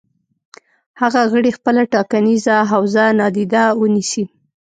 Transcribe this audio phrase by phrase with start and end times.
[1.01, 4.23] هغه غړي خپله ټاکنیزه حوزه نادیده ونیسي.